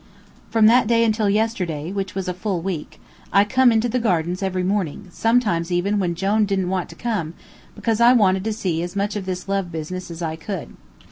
[0.49, 2.99] From that day until yesterday, which was a full week,
[3.31, 7.35] I came into the gardens every morning, sometimes even when Jone didn't want to come,
[7.75, 10.73] because I wanted to see as much of this love business as I could.